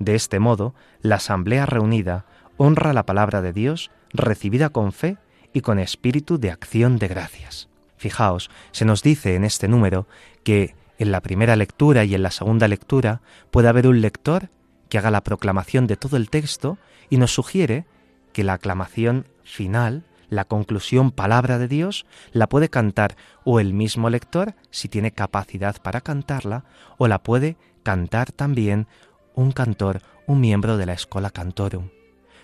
[0.00, 2.26] De este modo, la asamblea reunida
[2.58, 5.16] honra la palabra de Dios recibida con fe
[5.54, 7.70] y con espíritu de acción de gracias.
[7.96, 10.06] Fijaos, se nos dice en este número
[10.44, 14.50] que en la primera lectura y en la segunda lectura puede haber un lector
[14.92, 16.76] que haga la proclamación de todo el texto
[17.08, 17.86] y nos sugiere
[18.34, 24.10] que la aclamación final, la conclusión palabra de Dios, la puede cantar o el mismo
[24.10, 26.66] lector, si tiene capacidad para cantarla,
[26.98, 28.86] o la puede cantar también
[29.34, 31.88] un cantor, un miembro de la escuela cantorum.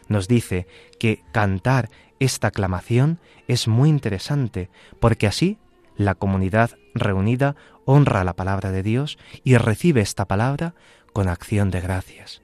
[0.08, 0.66] Nos dice
[0.98, 5.58] que cantar esta aclamación es muy interesante, porque así
[5.98, 10.74] la comunidad reunida honra la palabra de Dios y recibe esta palabra
[11.18, 12.42] con acción de gracias.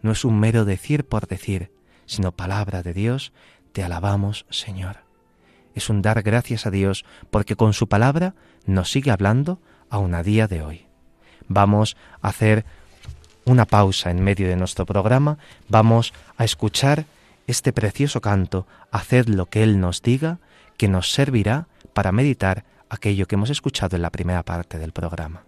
[0.00, 1.70] No es un mero decir por decir,
[2.06, 3.34] sino palabra de Dios,
[3.72, 5.00] te alabamos, Señor.
[5.74, 10.22] Es un dar gracias a Dios porque con su palabra nos sigue hablando aún a
[10.22, 10.86] día de hoy.
[11.48, 12.64] Vamos a hacer
[13.44, 15.36] una pausa en medio de nuestro programa,
[15.68, 17.04] vamos a escuchar
[17.46, 20.38] este precioso canto, haced lo que Él nos diga,
[20.78, 25.47] que nos servirá para meditar aquello que hemos escuchado en la primera parte del programa.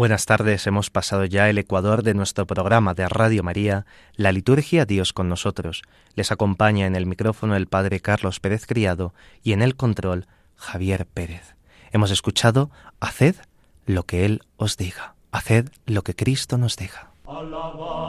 [0.00, 3.84] Buenas tardes, hemos pasado ya el ecuador de nuestro programa de Radio María,
[4.14, 5.82] la liturgia Dios con nosotros.
[6.14, 10.26] Les acompaña en el micrófono el Padre Carlos Pérez Criado y en el control
[10.56, 11.54] Javier Pérez.
[11.92, 13.36] Hemos escuchado Haced
[13.84, 16.78] lo que Él os diga, haced lo que Cristo nos.
[17.26, 17.99] Alabad,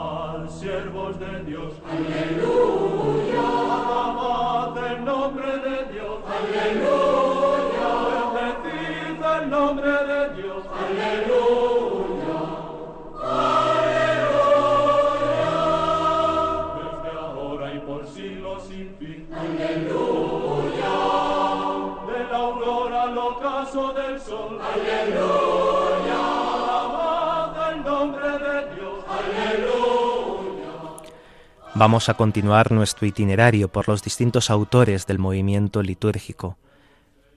[31.74, 36.58] Vamos a continuar nuestro itinerario por los distintos autores del movimiento litúrgico.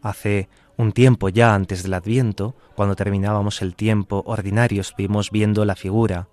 [0.02, 5.78] Hace un tiempo ya antes del Adviento, cuando terminábamos el tiempo ordinario, estuvimos viendo la
[5.78, 6.28] figura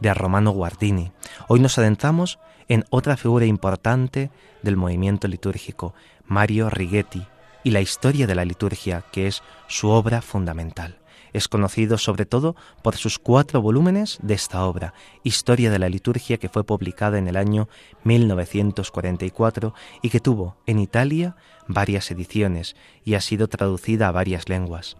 [0.00, 1.12] de Romano Guardini.
[1.46, 4.32] Hoy nos adentramos en otra figura importante
[4.62, 5.94] del movimiento litúrgico,
[6.26, 7.24] Mario Righetti,
[7.62, 10.97] y la historia de la liturgia, que es su obra fundamental.
[11.32, 16.38] Es conocido sobre todo por sus cuatro volúmenes de esta obra, Historia de la Liturgia,
[16.38, 17.68] que fue publicada en el año
[18.04, 24.96] 1944 y que tuvo en Italia varias ediciones y ha sido traducida a varias lenguas.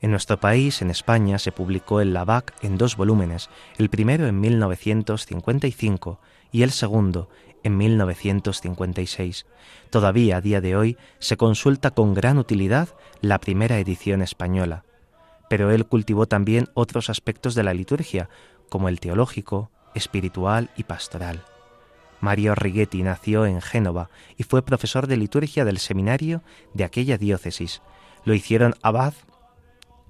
[0.00, 4.40] En nuestro país, en España, se publicó el Lavac en dos volúmenes, el primero en
[4.40, 6.20] 1955
[6.52, 7.28] y el segundo
[7.64, 9.46] en 1956.
[9.90, 12.88] Todavía a día de hoy se consulta con gran utilidad
[13.20, 14.84] la primera edición española,
[15.48, 18.28] pero él cultivó también otros aspectos de la liturgia,
[18.68, 21.44] como el teológico, espiritual y pastoral.
[22.20, 26.42] Mario Righetti nació en Génova y fue profesor de liturgia del seminario
[26.74, 27.80] de aquella diócesis.
[28.24, 29.14] Lo hicieron abad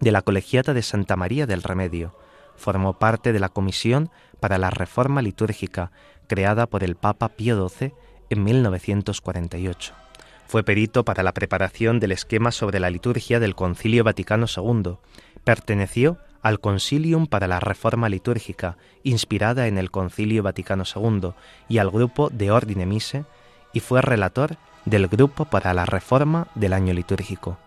[0.01, 2.16] de la Colegiata de Santa María del Remedio.
[2.57, 4.11] Formó parte de la Comisión
[4.41, 5.93] para la Reforma Litúrgica,
[6.26, 7.93] creada por el Papa Pío XII
[8.30, 10.08] en 1948.
[10.49, 14.97] Fue perito para la preparación del esquema sobre la liturgia del Concilio Vaticano II.
[15.45, 21.33] Perteneció al Concilium para la Reforma Litúrgica, inspirada en el Concilio Vaticano II,
[21.69, 23.27] y al grupo de Ordine Mise,
[23.75, 27.59] y fue relator del Grupo para la Reforma del Año Litúrgico.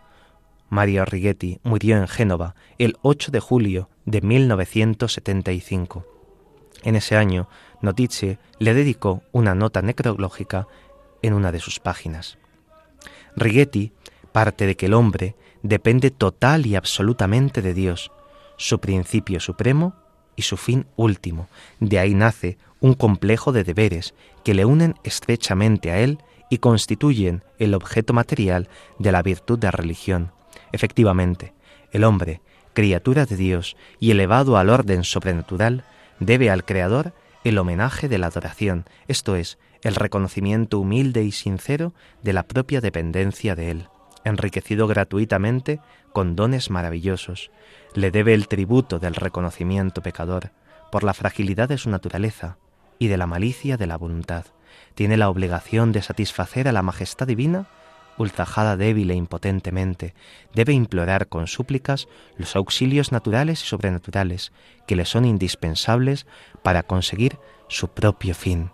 [0.70, 6.04] Mario Righetti murió en Génova el 8 de julio de 1975.
[6.82, 7.48] En ese año,
[7.82, 10.68] Notizie le dedicó una nota necrológica
[11.22, 12.40] en una de sus páginas.
[13.36, 13.92] Righetti
[14.32, 18.12] parte de que el hombre depende total y absolutamente de Dios,
[18.58, 19.94] su principio supremo
[20.36, 21.48] y su fin último.
[21.80, 24.14] De ahí nace un complejo de deberes
[24.44, 26.20] que le unen estrechamente a Él
[26.50, 28.70] y constituyen el objeto material
[29.00, 30.32] de la virtud de religión,
[30.72, 31.54] Efectivamente,
[31.92, 32.42] el hombre,
[32.74, 35.84] criatura de Dios y elevado al orden sobrenatural,
[36.20, 37.14] debe al Creador
[37.44, 42.82] el homenaje de la adoración, esto es, el reconocimiento humilde y sincero de la propia
[42.82, 43.88] dependencia de Él,
[44.24, 45.80] enriquecido gratuitamente
[46.14, 47.52] con dones maravillosos.
[47.94, 50.52] Le debe el tributo del reconocimiento pecador,
[50.92, 52.58] por la fragilidad de su naturaleza
[53.00, 54.46] y de la malicia de la voluntad.
[54.94, 57.68] Tiene la obligación de satisfacer a la majestad divina
[58.18, 60.14] ultrajada débil e impotentemente,
[60.54, 62.08] debe implorar con súplicas
[62.38, 64.52] los auxilios naturales y sobrenaturales
[64.88, 66.28] que le son indispensables
[66.62, 68.72] para conseguir su propio fin.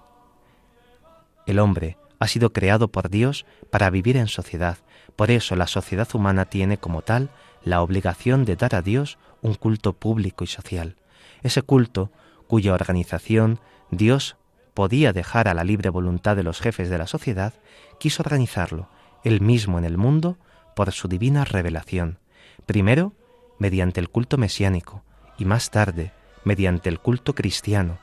[1.47, 4.77] El hombre ha sido creado por Dios para vivir en sociedad,
[5.15, 7.29] por eso la sociedad humana tiene como tal
[7.63, 10.97] la obligación de dar a Dios un culto público y social.
[11.41, 12.11] Ese culto,
[12.47, 13.59] cuya organización
[13.91, 14.35] Dios
[14.73, 17.53] podía dejar a la libre voluntad de los jefes de la sociedad,
[17.99, 18.89] quiso organizarlo
[19.23, 20.37] él mismo en el mundo
[20.75, 22.19] por su divina revelación,
[22.65, 23.13] primero
[23.57, 25.03] mediante el culto mesiánico
[25.37, 26.11] y más tarde
[26.43, 27.97] mediante el culto cristiano,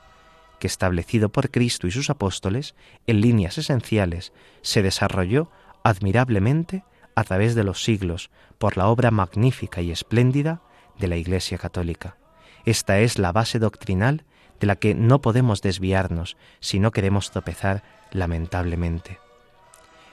[0.59, 2.75] que establecido por Cristo y sus apóstoles
[3.07, 5.49] en líneas esenciales se desarrolló
[5.83, 6.83] admirablemente
[7.15, 10.61] a través de los siglos por la obra magnífica y espléndida
[10.97, 12.17] de la Iglesia Católica.
[12.65, 14.23] Esta es la base doctrinal
[14.59, 19.19] de la que no podemos desviarnos si no queremos tropezar lamentablemente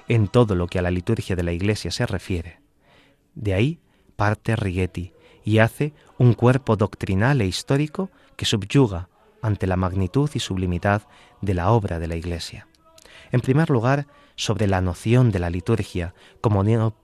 [0.08, 2.60] en todo lo que a la liturgia de la Iglesia se refiere.
[3.34, 3.80] De ahí
[4.16, 5.12] parte Righetti
[5.44, 9.08] y hace un cuerpo doctrinal e histórico que subyuga
[9.42, 11.02] ante la magnitud y sublimidad
[11.40, 12.66] de la obra de la Iglesia.
[13.30, 16.94] En primer lugar, sobre la noción de la liturgia, como no,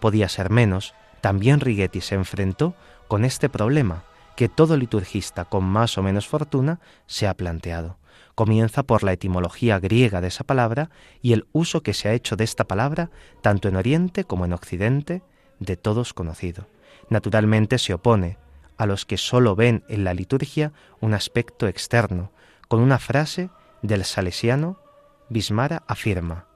[0.00, 2.74] podía ser menos, también Righetti se enfrentó
[3.08, 4.04] con este problema
[4.36, 7.96] que todo liturgista con más o menos fortuna se ha planteado
[8.34, 10.90] comienza por la etimología griega de esa palabra
[11.20, 14.52] y el uso que se ha hecho de esta palabra, tanto en Oriente como en
[14.52, 15.22] Occidente,
[15.58, 16.66] de todos conocido.
[17.08, 18.38] Naturalmente se opone
[18.82, 22.32] a los que sólo ven en la liturgia un aspecto externo,
[22.68, 23.50] con una frase
[23.82, 24.78] del salesiano
[25.28, 26.46] Bismara afirma,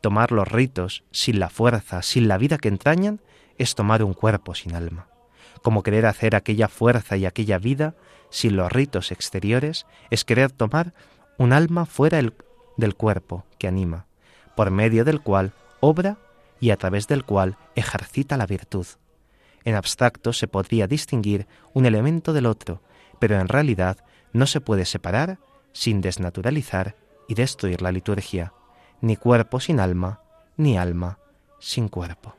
[0.00, 3.20] tomar los ritos sin la fuerza, sin la vida que entrañan,
[3.58, 5.10] es tomar un cuerpo sin alma
[5.62, 7.94] como querer hacer aquella fuerza y aquella vida
[8.30, 10.94] sin los ritos exteriores, es querer tomar
[11.38, 12.20] un alma fuera
[12.76, 14.06] del cuerpo que anima,
[14.56, 16.18] por medio del cual obra
[16.60, 18.86] y a través del cual ejercita la virtud.
[19.64, 22.82] En abstracto se podría distinguir un elemento del otro,
[23.18, 23.98] pero en realidad
[24.32, 25.38] no se puede separar
[25.72, 26.96] sin desnaturalizar
[27.28, 28.52] y destruir la liturgia,
[29.00, 30.22] ni cuerpo sin alma,
[30.56, 31.18] ni alma
[31.58, 32.34] sin cuerpo.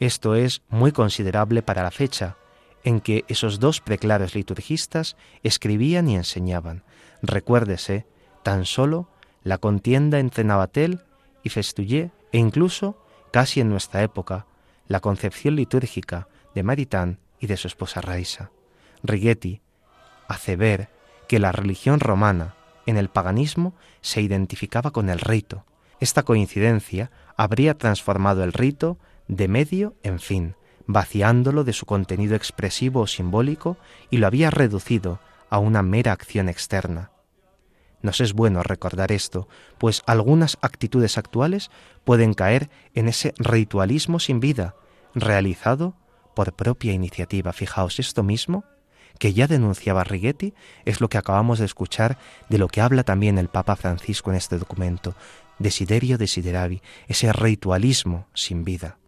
[0.00, 2.36] Esto es muy considerable para la fecha
[2.84, 6.84] en que esos dos preclaros liturgistas escribían y enseñaban.
[7.22, 8.06] Recuérdese
[8.42, 9.08] tan solo
[9.42, 11.00] la contienda entre Navatel
[11.42, 13.02] y Festuyé e incluso,
[13.32, 14.46] casi en nuestra época,
[14.88, 18.50] la concepción litúrgica de Maritán y de su esposa Raisa.
[19.02, 19.60] Righetti
[20.28, 20.90] hace ver
[21.28, 22.54] que la religión romana
[22.86, 25.64] en el paganismo se identificaba con el rito.
[26.00, 30.54] Esta coincidencia habría transformado el rito de medio en fin,
[30.86, 33.76] vaciándolo de su contenido expresivo o simbólico
[34.10, 35.20] y lo había reducido
[35.50, 37.10] a una mera acción externa.
[38.02, 41.70] Nos es bueno recordar esto, pues algunas actitudes actuales
[42.04, 44.74] pueden caer en ese ritualismo sin vida,
[45.14, 45.94] realizado
[46.34, 47.52] por propia iniciativa.
[47.52, 48.64] Fijaos, esto mismo
[49.18, 52.18] que ya denunciaba Righetti es lo que acabamos de escuchar
[52.48, 55.14] de lo que habla también el Papa Francisco en este documento,
[55.58, 58.98] desiderio desideravi, ese ritualismo sin vida.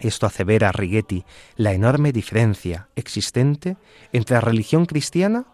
[0.00, 1.24] Esto hace ver a Righetti
[1.56, 3.76] la enorme diferencia existente
[4.12, 5.46] entre la religión cristiana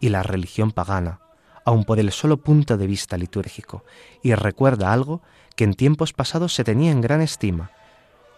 [0.00, 1.20] y la religión pagana,
[1.64, 3.84] aun por el solo punto de vista litúrgico,
[4.22, 5.22] y recuerda algo
[5.56, 7.70] que en tiempos pasados se tenía en gran estima,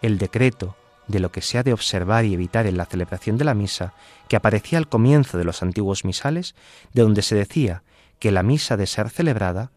[0.03, 0.77] el decreto
[1.09, 3.95] de lo que se ha de observar y evitar en la celebración de la misa,
[4.29, 6.55] que aparecía al comienzo de los antiguos misales,
[6.93, 7.83] de donde se decía
[8.19, 9.71] que la misa de ser celebrada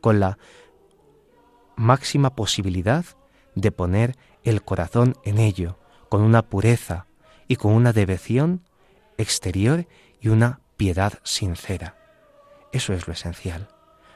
[0.00, 0.38] con la
[1.76, 3.04] máxima posibilidad
[3.54, 5.78] de poner el corazón en ello,
[6.08, 7.06] con una pureza
[7.48, 8.62] y con una devoción
[9.16, 9.86] exterior
[10.20, 11.99] y una piedad sincera.
[12.72, 13.68] Eso es lo esencial.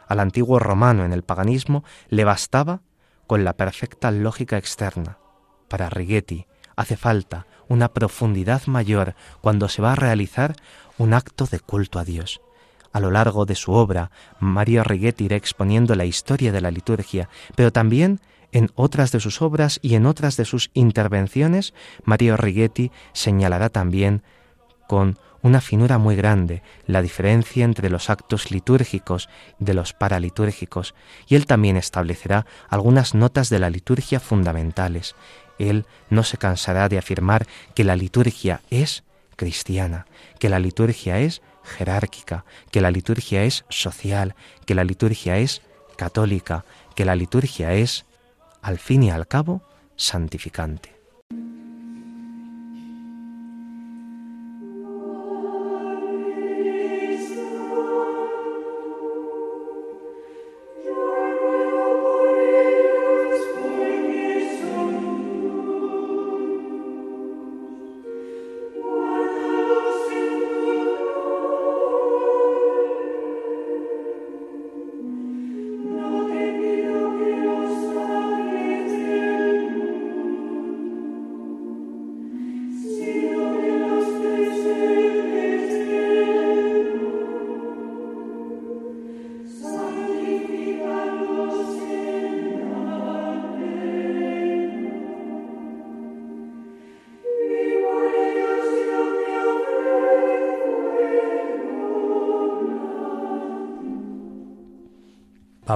[0.07, 2.83] Al antiguo romano en el paganismo le bastaba
[3.27, 5.19] con la perfecta lógica externa.
[5.69, 6.47] Para Righetti
[6.77, 10.55] hace falta una profundidad mayor cuando se va a realizar
[10.99, 12.41] un acto de culto a Dios.
[12.93, 17.29] A lo largo de su obra, Mario Righetti irá exponiendo la historia de la liturgia,
[17.57, 18.21] pero también
[18.53, 21.75] en otras de sus obras y en otras de sus intervenciones,
[22.05, 24.23] Mario Righetti señalará también
[24.87, 29.29] con una finura muy grande la diferencia entre los actos litúrgicos
[29.59, 30.95] de los paralitúrgicos,
[31.29, 35.15] y él también establecerá algunas notas de la liturgia fundamentales.
[35.59, 39.05] Él no se cansará de afirmar que la liturgia es
[39.37, 40.07] cristiana,
[40.41, 44.35] que la liturgia es jerárquica, que la liturgia es social,
[44.65, 45.61] que la liturgia es
[45.99, 46.65] católica,
[46.97, 48.07] que la liturgia es,
[48.63, 49.63] al fin y al cabo,
[49.95, 50.94] santificante.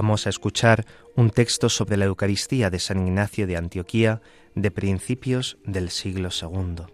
[0.01, 0.85] Vamos a escuchar
[1.17, 4.21] un texto sobre la Eucaristía de San Ignacio de Antioquía
[4.55, 6.85] de principios del siglo II.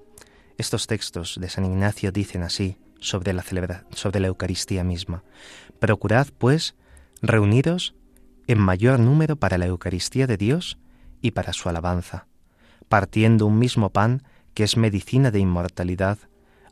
[0.58, 3.44] Estos textos de San Ignacio dicen así sobre la,
[3.92, 5.24] sobre la Eucaristía misma.
[5.78, 6.74] Procurad, pues,
[7.22, 7.94] reuniros
[8.48, 10.80] en mayor número para la Eucaristía de Dios
[11.22, 12.26] y para su alabanza,
[12.90, 14.24] partiendo un mismo pan
[14.56, 16.18] que es medicina de inmortalidad,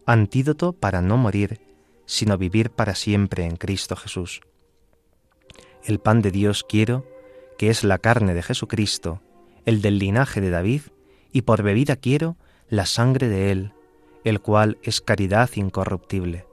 [0.07, 1.61] antídoto para no morir,
[2.07, 4.41] sino vivir para siempre en Cristo Jesús
[5.85, 7.05] el pan de Dios quiero,
[7.57, 9.21] que es la carne de Jesucristo,
[9.65, 10.81] el del linaje de David,
[11.31, 12.37] y por bebida quiero
[12.69, 13.73] la sangre de Él,
[14.23, 16.45] el cual es caridad incorruptible.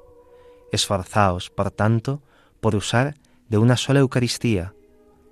[0.72, 2.22] Esforzaos, por tanto,
[2.60, 3.14] por usar
[3.48, 4.74] de una sola Eucaristía,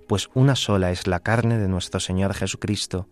[0.07, 3.07] pues una sola es la carne de nuestro Señor Jesucristo,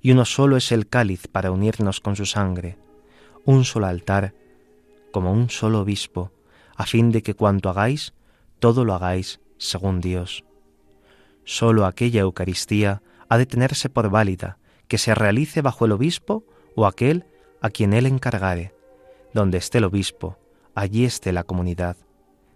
[0.00, 2.78] y uno solo es el cáliz para unirnos con su sangre,
[3.44, 4.34] un solo altar,
[5.12, 6.32] como un solo obispo,
[6.74, 8.14] a fin de que cuanto hagáis,
[8.58, 10.44] todo lo hagáis según Dios.
[11.44, 14.58] Sólo aquella Eucaristía ha de tenerse por válida,
[14.88, 16.44] que se realice bajo el obispo
[16.74, 17.24] o aquel
[17.60, 18.74] a quien él encargare.
[19.32, 20.36] Donde esté el obispo,
[20.74, 21.96] allí esté la comunidad.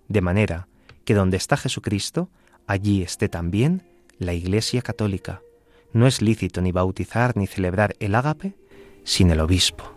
[0.09, 0.69] De manera
[1.05, 2.29] que donde está Jesucristo,
[2.67, 3.83] allí esté también
[4.19, 5.41] la Iglesia católica.
[5.93, 8.55] No es lícito ni bautizar ni celebrar el ágape
[9.05, 9.97] sin el obispo.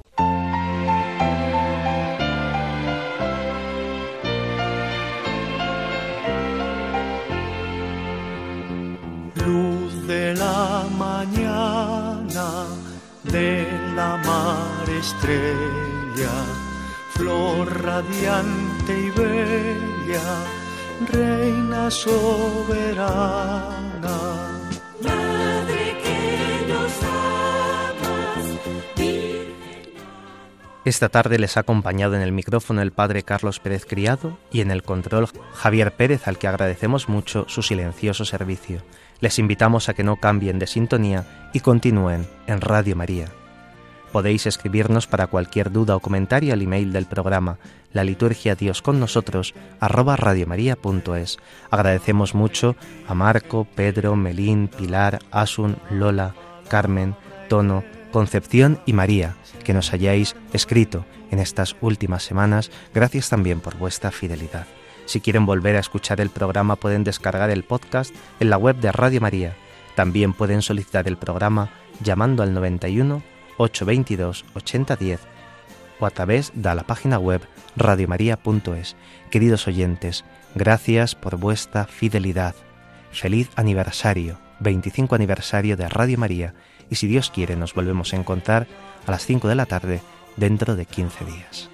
[13.32, 16.32] De la mar estrella,
[17.12, 20.22] flor radiante y bella,
[21.12, 22.98] reina soberana.
[25.02, 28.48] Madre que nos amas,
[30.86, 34.72] Esta tarde les ha acompañado en el micrófono el padre Carlos Pérez Criado y en
[34.72, 38.82] el control Javier Pérez, al que agradecemos mucho su silencioso servicio.
[39.22, 43.28] Les invitamos a que no cambien de sintonía y continúen en Radio María.
[44.12, 47.60] Podéis escribirnos para cualquier duda o comentario al email del programa
[47.94, 51.38] la liturgia Dios con nosotros arroba radiomaria.es.
[51.70, 52.76] Agradecemos mucho
[53.08, 56.36] a Marco, Pedro, Melín, Pilar, Asun, Lola,
[56.68, 57.16] Carmen,
[57.48, 62.72] Tono, Concepción y María, que nos hayáis escrito en estas últimas semanas.
[62.94, 64.66] Gracias también por vuestra fidelidad.
[65.10, 68.92] Si quieren volver a escuchar el programa pueden descargar el podcast en la web de
[68.92, 69.56] Radio María.
[69.96, 71.72] También pueden solicitar el programa
[72.04, 73.24] llamando al 91
[73.58, 75.20] 822 8010
[76.00, 77.42] o a través de la página web
[77.76, 78.96] radiomaria.es.
[79.32, 82.54] Queridos oyentes, gracias por vuestra fidelidad.
[83.12, 86.54] Feliz aniversario, 25 aniversario de Radio María
[86.88, 88.68] y si Dios quiere nos volvemos a encontrar
[89.08, 90.02] a las 5 de la tarde
[90.38, 91.70] dentro de 15 días.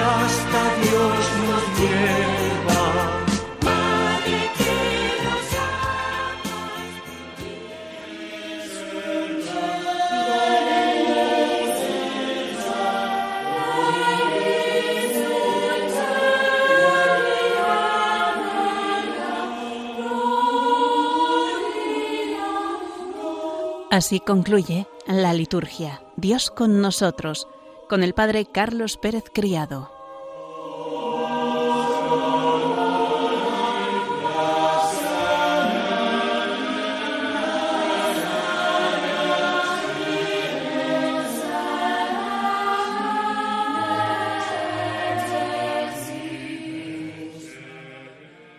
[0.00, 1.78] Hasta Dios nos
[23.90, 26.07] Así concluye la liturgia.
[26.20, 27.46] Dios con nosotros,
[27.88, 29.97] con el Padre Carlos Pérez Criado.